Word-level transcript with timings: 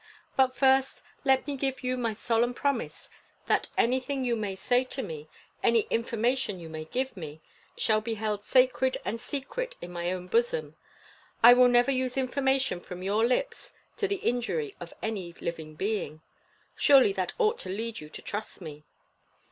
But, 0.35 0.55
first, 0.55 1.03
let 1.23 1.45
me 1.45 1.55
give 1.55 1.83
you 1.83 1.95
my 1.95 2.13
solemn 2.13 2.55
promise 2.55 3.07
that 3.45 3.67
anything 3.77 4.25
you 4.25 4.35
may 4.35 4.55
say 4.55 4.83
to 4.85 5.03
me 5.03 5.29
any 5.61 5.81
information 5.91 6.59
you 6.59 6.69
may 6.69 6.85
give 6.85 7.15
me 7.15 7.39
shall 7.77 8.01
be 8.01 8.15
held 8.15 8.43
sacred 8.43 8.97
and 9.05 9.21
secret 9.21 9.75
in 9.79 9.91
my 9.93 10.11
own 10.11 10.25
bosom. 10.25 10.75
I 11.43 11.53
will 11.53 11.67
never 11.67 11.91
use 11.91 12.17
information 12.17 12.79
from 12.79 13.03
your 13.03 13.23
lips 13.23 13.73
to 13.97 14.07
the 14.07 14.15
injury 14.25 14.75
of 14.79 14.91
any 15.03 15.33
living 15.33 15.75
being. 15.75 16.23
Surely 16.75 17.13
that 17.13 17.33
ought 17.37 17.59
to 17.59 17.69
lead 17.69 17.99
you 17.99 18.09
to 18.09 18.23
trust 18.23 18.59
me." 18.59 18.83